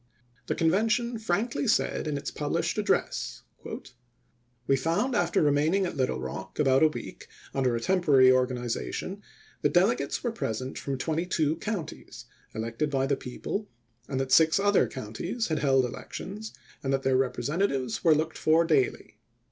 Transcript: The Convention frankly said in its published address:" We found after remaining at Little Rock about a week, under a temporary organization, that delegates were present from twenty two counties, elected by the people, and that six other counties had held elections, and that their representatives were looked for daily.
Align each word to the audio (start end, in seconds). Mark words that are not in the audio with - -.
The 0.47 0.55
Convention 0.55 1.19
frankly 1.19 1.67
said 1.67 2.07
in 2.07 2.17
its 2.17 2.31
published 2.31 2.79
address:" 2.79 3.43
We 4.65 4.75
found 4.75 5.13
after 5.13 5.43
remaining 5.43 5.85
at 5.85 5.95
Little 5.95 6.19
Rock 6.19 6.57
about 6.57 6.81
a 6.81 6.87
week, 6.87 7.27
under 7.53 7.75
a 7.75 7.79
temporary 7.79 8.31
organization, 8.31 9.21
that 9.61 9.73
delegates 9.75 10.23
were 10.23 10.31
present 10.31 10.79
from 10.79 10.97
twenty 10.97 11.27
two 11.27 11.57
counties, 11.57 12.25
elected 12.55 12.89
by 12.89 13.05
the 13.05 13.15
people, 13.15 13.69
and 14.07 14.19
that 14.19 14.31
six 14.31 14.59
other 14.59 14.87
counties 14.87 15.49
had 15.49 15.59
held 15.59 15.85
elections, 15.85 16.51
and 16.81 16.91
that 16.91 17.03
their 17.03 17.15
representatives 17.15 18.03
were 18.03 18.15
looked 18.15 18.39
for 18.39 18.65
daily. 18.65 19.19